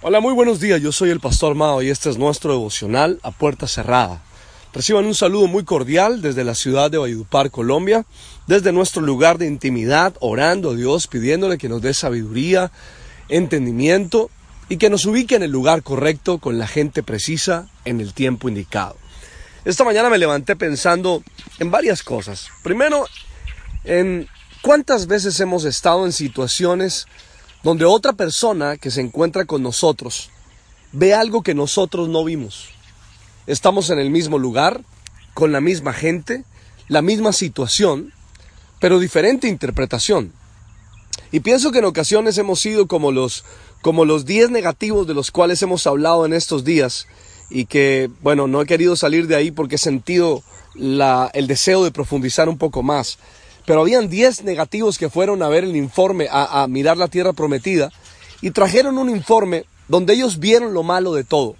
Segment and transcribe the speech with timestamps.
[0.00, 0.80] Hola, muy buenos días.
[0.80, 4.22] Yo soy el Pastor Mao y este es nuestro devocional a puerta cerrada.
[4.72, 8.06] Reciban un saludo muy cordial desde la ciudad de Valledupar, Colombia,
[8.46, 12.70] desde nuestro lugar de intimidad, orando a Dios, pidiéndole que nos dé sabiduría,
[13.28, 14.30] entendimiento
[14.68, 18.48] y que nos ubique en el lugar correcto con la gente precisa en el tiempo
[18.48, 18.94] indicado.
[19.64, 21.24] Esta mañana me levanté pensando
[21.58, 22.50] en varias cosas.
[22.62, 23.04] Primero,
[23.82, 24.28] en
[24.62, 27.08] cuántas veces hemos estado en situaciones
[27.62, 30.30] donde otra persona que se encuentra con nosotros
[30.92, 32.68] ve algo que nosotros no vimos.
[33.46, 34.82] Estamos en el mismo lugar,
[35.34, 36.44] con la misma gente,
[36.88, 38.12] la misma situación,
[38.80, 40.32] pero diferente interpretación.
[41.32, 43.44] Y pienso que en ocasiones hemos sido como los
[43.80, 47.06] como los 10 negativos de los cuales hemos hablado en estos días
[47.48, 50.42] y que, bueno, no he querido salir de ahí porque he sentido
[50.74, 53.18] la, el deseo de profundizar un poco más
[53.68, 57.92] pero habían 10 negativos que fueron a ver el informe, a, mirar la tierra prometida,
[58.40, 61.54] y trajeron un informe donde ellos vieron lo malo de todo.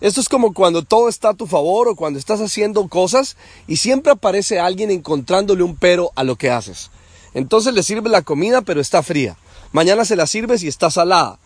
[0.00, 3.78] Esto es como cuando todo está a tu favor o cuando estás haciendo cosas y
[3.78, 6.92] siempre aparece alguien encontrándole un pero a lo que haces.
[7.34, 9.36] Entonces le sirve la comida pero está fría.
[9.72, 11.40] Mañana se la sirves y está salada.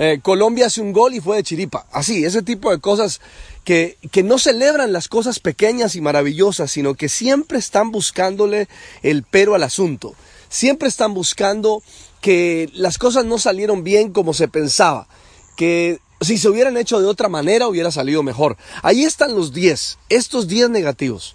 [0.00, 1.84] Eh, Colombia hace un gol y fue de chiripa.
[1.90, 3.20] Así, ese tipo de cosas
[3.64, 8.68] que, que no celebran las cosas pequeñas y maravillosas, sino que siempre están buscándole
[9.02, 10.14] el pero al asunto.
[10.48, 11.82] Siempre están buscando
[12.20, 15.08] que las cosas no salieron bien como se pensaba,
[15.56, 18.56] que si se hubieran hecho de otra manera hubiera salido mejor.
[18.82, 21.34] Ahí están los 10, estos 10 negativos.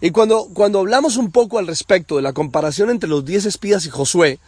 [0.00, 3.86] Y cuando, cuando hablamos un poco al respecto de la comparación entre los 10 espías
[3.86, 4.38] y Josué,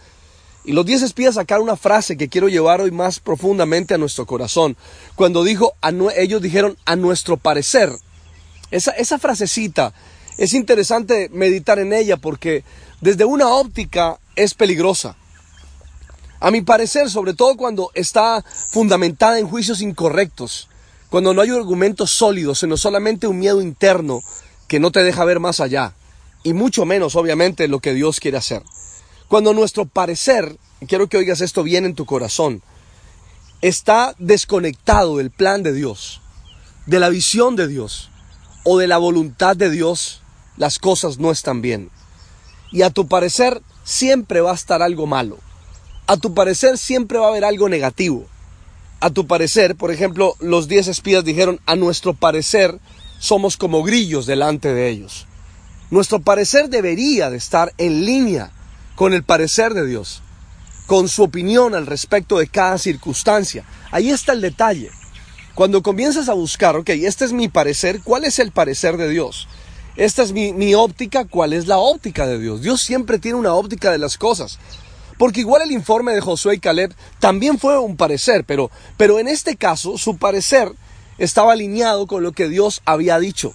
[0.67, 4.27] y los diez espías sacaron una frase que quiero llevar hoy más profundamente a nuestro
[4.27, 4.77] corazón.
[5.15, 5.75] Cuando dijo,
[6.17, 7.93] ellos dijeron a nuestro parecer.
[8.73, 9.95] Esa, esa frasecita
[10.37, 12.65] es interesante meditar en ella porque
[13.01, 15.17] desde una óptica es peligrosa.
[16.41, 20.69] A mi parecer, sobre todo cuando está fundamentada en juicios incorrectos,
[21.11, 24.21] cuando no hay argumentos sólidos, sino solamente un miedo interno
[24.67, 25.95] que no te deja ver más allá,
[26.43, 28.63] y mucho menos, obviamente, lo que Dios quiere hacer.
[29.29, 30.57] Cuando nuestro parecer,
[30.87, 32.63] quiero que oigas esto bien en tu corazón,
[33.61, 36.21] está desconectado del plan de Dios,
[36.87, 38.11] de la visión de Dios
[38.63, 40.23] o de la voluntad de Dios,
[40.57, 41.91] las cosas no están bien.
[42.71, 45.39] Y a tu parecer siempre va a estar algo malo.
[46.07, 48.27] A tu parecer siempre va a haber algo negativo.
[49.01, 52.79] A tu parecer, por ejemplo, los diez espías dijeron, a nuestro parecer
[53.19, 55.27] somos como grillos delante de ellos.
[55.91, 58.53] Nuestro parecer debería de estar en línea
[58.97, 60.23] con el parecer de Dios,
[60.87, 63.65] con su opinión al respecto de cada circunstancia.
[63.93, 64.91] Ahí está el detalle.
[65.55, 69.49] Cuando comienzas a buscar, ok, este es mi parecer, ¿cuál es el parecer de Dios?
[69.97, 72.61] Esta es mi, óptica, ¿cuál es la óptica de Dios?
[72.61, 74.59] Dios siempre tiene una óptica de las cosas.
[75.19, 79.29] Porque igual el informe de Josué y Caleb también fue un parecer, pero, pero en
[79.29, 80.71] este caso su parecer
[81.17, 83.55] estaba alineado con lo que Dios había dicho.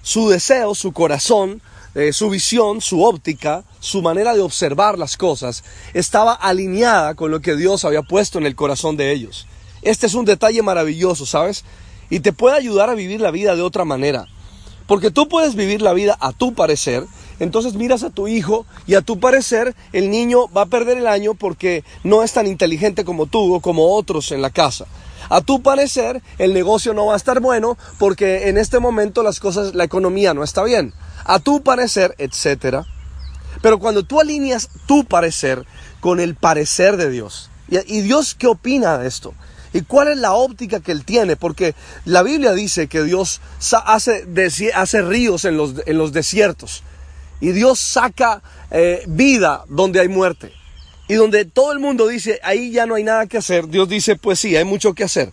[0.00, 1.60] Su deseo, su corazón,
[1.96, 5.64] eh, su visión, su óptica, su manera de observar las cosas
[5.94, 9.46] estaba alineada con lo que Dios había puesto en el corazón de ellos.
[9.80, 11.64] Este es un detalle maravilloso, ¿sabes?
[12.10, 14.26] Y te puede ayudar a vivir la vida de otra manera.
[14.86, 17.06] Porque tú puedes vivir la vida a tu parecer,
[17.40, 21.06] entonces miras a tu hijo y a tu parecer el niño va a perder el
[21.06, 24.84] año porque no es tan inteligente como tú o como otros en la casa.
[25.30, 29.40] A tu parecer el negocio no va a estar bueno porque en este momento las
[29.40, 30.92] cosas, la economía no está bien
[31.26, 32.86] a tu parecer, etcétera.
[33.62, 35.64] Pero cuando tú alineas tu parecer
[36.00, 39.34] con el parecer de Dios, y, Dios qué opina de esto,
[39.72, 43.40] y cuál es la óptica que Él tiene, porque la Biblia dice que Dios
[43.84, 44.24] hace,
[44.74, 46.82] hace ríos en los, en los, desiertos,
[47.40, 50.52] y Dios saca eh, vida donde hay muerte.
[51.08, 54.16] Y donde todo el mundo dice, ahí ya no hay nada que hacer, Dios dice,
[54.16, 55.32] pues sí, hay mucho que hacer.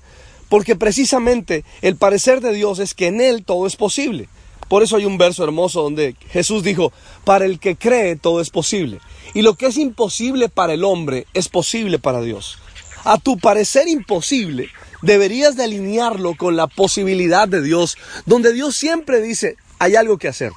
[0.50, 4.30] Porque precisamente el parecer de Dios es que en Él todo es posible.
[4.74, 6.92] Por eso hay un verso hermoso donde Jesús dijo,
[7.26, 9.02] para el que cree todo es posible.
[9.36, 12.58] Y lo que es imposible para el hombre es posible para Dios.
[13.04, 14.70] A tu parecer imposible,
[15.04, 20.28] deberías de alinearlo con la posibilidad de Dios, donde Dios siempre dice, hay algo que
[20.28, 20.52] hacer.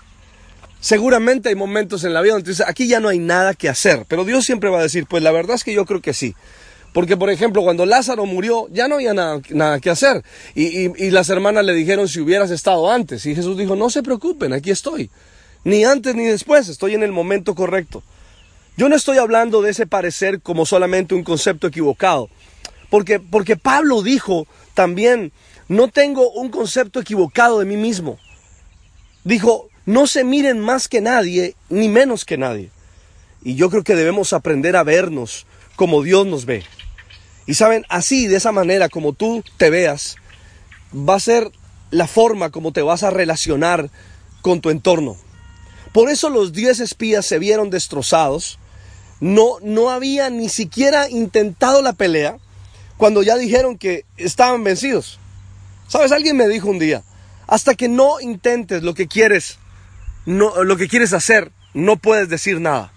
[0.81, 4.07] Seguramente hay momentos en la vida donde dice, aquí ya no hay nada que hacer,
[4.09, 6.35] pero Dios siempre va a decir, pues la verdad es que yo creo que sí.
[6.97, 10.25] Porque, por ejemplo, cuando Lázaro murió, ya no había nada, nada que hacer.
[10.55, 13.27] Y, las hermanas le dijeron si hubieras estado antes.
[13.27, 15.11] Y Jesús dijo, no se preocupen, aquí estoy.
[15.63, 18.03] Ni antes ni después, estoy en el momento correcto.
[18.79, 22.31] Yo no estoy hablando de ese parecer como solamente un concepto equivocado.
[22.89, 25.33] Porque, porque Pablo dijo también,
[25.69, 28.19] no tengo un concepto equivocado de mí mismo.
[29.23, 32.71] Dijo, no se miren más que nadie, ni menos que nadie.
[33.45, 35.45] Y yo creo que debemos aprender a vernos
[35.77, 36.65] como Dios nos ve.
[37.47, 40.17] Y saben, así, de esa manera, como tú te veas,
[40.93, 41.51] va a ser
[41.91, 43.91] la forma como te vas a relacionar
[44.43, 45.17] con tu entorno.
[45.93, 48.59] Por eso los diez espías se vieron destrozados.
[49.21, 52.39] No, no habían ni siquiera intentado la pelea
[52.97, 55.21] cuando ya dijeron que estaban vencidos.
[55.87, 56.11] ¿Sabes?
[56.11, 57.05] Alguien me dijo un día,
[57.47, 59.59] hasta que no intentes lo que quieres,
[60.27, 62.93] no, lo que quieres hacer, no puedes decir nada.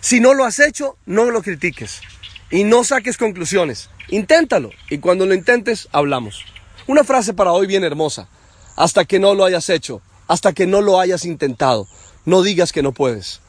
[0.00, 2.00] Si no lo has hecho, no lo critiques
[2.50, 3.90] y no saques conclusiones.
[4.08, 6.44] Inténtalo y cuando lo intentes, hablamos.
[6.86, 8.28] Una frase para hoy bien hermosa.
[8.76, 11.88] Hasta que no lo hayas hecho, hasta que no lo hayas intentado,
[12.24, 13.40] no digas que no puedes.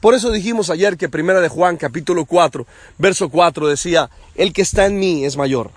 [0.00, 2.66] Por eso dijimos ayer que Primera de Juan capítulo 4,
[2.98, 5.70] verso 4 decía, el que está en mí es mayor.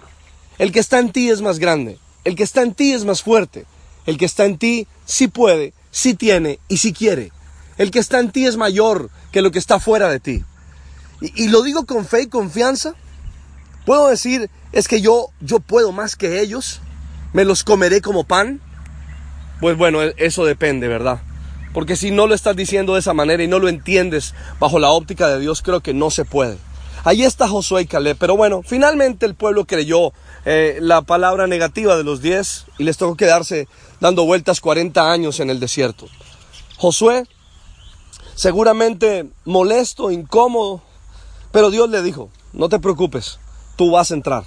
[0.60, 1.98] El que está en ti es más grande.
[2.24, 3.66] El que está en ti es más fuerte.
[4.06, 7.31] El que está en ti sí puede, sí tiene y sí quiere.
[7.77, 10.44] El que está en ti es mayor que lo que está fuera de ti.
[11.22, 12.96] Y, lo digo con fe y confianza.
[13.86, 16.82] Puedo decir, es que yo, yo puedo más que ellos.
[17.32, 18.60] Me los comeré como pan.
[19.60, 21.22] Pues bueno, e, eso depende, ¿verdad?
[21.74, 24.90] Porque si no lo estás diciendo de esa manera y no lo entiendes bajo la
[24.90, 26.58] óptica de Dios, creo que no se puede.
[27.04, 28.18] Ahí está Josué y Caleb.
[28.20, 30.14] Pero bueno, finalmente el pueblo creyó
[30.46, 33.68] eh, la palabra negativa de los diez y les tocó quedarse
[34.00, 36.08] dando vueltas 40 años en el desierto.
[36.78, 37.26] Josué,
[38.36, 40.82] seguramente molesto, incómodo,
[41.51, 43.39] pero Dios le dijo, no te preocupes,
[43.75, 44.44] tú vas a entrar.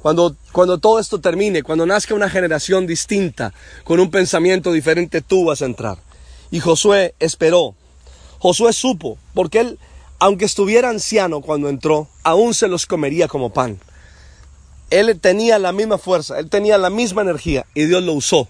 [0.00, 3.52] Cuando, cuando todo esto termine, cuando nazca una generación distinta,
[3.84, 5.98] con un pensamiento diferente, tú vas a entrar.
[6.50, 7.74] Y Josué esperó.
[8.38, 9.78] Josué supo, porque él,
[10.20, 13.80] aunque estuviera anciano cuando entró, aún se los comería como pan.
[14.90, 18.48] Él tenía la misma fuerza, él tenía la misma energía y Dios lo usó,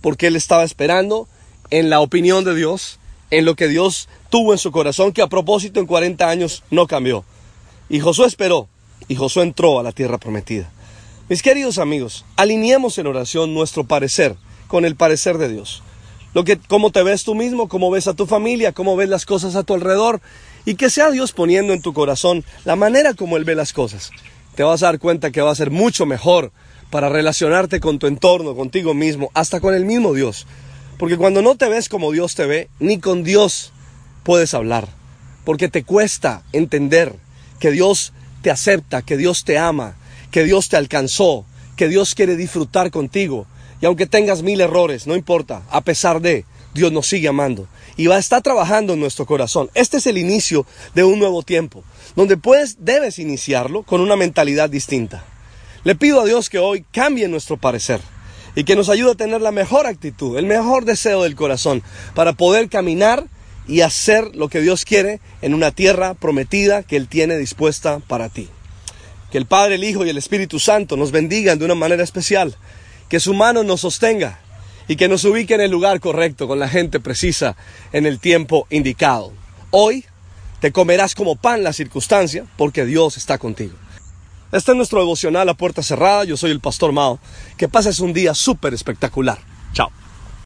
[0.00, 1.28] porque él estaba esperando
[1.70, 2.98] en la opinión de Dios,
[3.30, 6.86] en lo que Dios tuvo en su corazón, que a propósito en 40 años no
[6.86, 7.24] cambió.
[7.88, 8.68] Y Josué esperó,
[9.08, 10.70] y Josué entró a la tierra prometida.
[11.28, 14.36] Mis queridos amigos, alineemos en oración nuestro parecer
[14.66, 15.82] con el parecer de Dios.
[16.34, 19.26] Lo que, cómo te ves tú mismo, cómo ves a tu familia, cómo ves las
[19.26, 20.20] cosas a tu alrededor,
[20.64, 24.10] y que sea Dios poniendo en tu corazón la manera como Él ve las cosas
[24.58, 26.50] te vas a dar cuenta que va a ser mucho mejor
[26.90, 30.48] para relacionarte con tu entorno, contigo mismo, hasta con el mismo Dios.
[30.98, 33.72] Porque cuando no te ves como Dios te ve, ni con Dios
[34.24, 34.88] puedes hablar.
[35.44, 37.14] Porque te cuesta entender
[37.60, 38.12] que Dios
[38.42, 39.96] te acepta, que Dios te ama,
[40.30, 41.46] que Dios te alcanzó,
[41.76, 43.46] que Dios quiere disfrutar contigo.
[43.80, 47.66] Y aunque tengas mil errores, no importa, a pesar de, Dios nos sigue amando
[47.96, 49.70] y va a estar trabajando en nuestro corazón.
[49.74, 51.82] Este es el inicio de un nuevo tiempo,
[52.14, 55.24] donde puedes, debes iniciarlo con una mentalidad distinta.
[55.84, 58.00] Le pido a Dios que hoy cambie nuestro parecer
[58.54, 61.82] y que nos ayude a tener la mejor actitud, el mejor deseo del corazón
[62.14, 63.26] para poder caminar
[63.66, 68.28] y hacer lo que Dios quiere en una tierra prometida que Él tiene dispuesta para
[68.28, 68.48] ti.
[69.30, 72.56] Que el Padre, el Hijo y el Espíritu Santo nos bendigan de una manera especial,
[73.08, 74.40] que su mano nos sostenga
[74.88, 77.56] y que nos ubique en el lugar correcto, con la gente precisa,
[77.92, 79.32] en el tiempo indicado.
[79.70, 80.06] Hoy
[80.60, 83.74] te comerás como pan la circunstancia, porque Dios está contigo.
[84.50, 86.24] Este es nuestro devocional a puerta cerrada.
[86.24, 87.18] Yo soy el Pastor Mao.
[87.58, 89.38] Que pases un día súper espectacular.
[89.74, 89.90] Chao.